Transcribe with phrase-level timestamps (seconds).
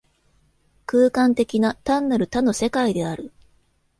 [0.87, 3.31] 空間的な、単なる多の世界である。